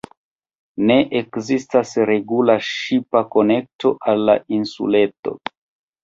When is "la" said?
4.31-4.37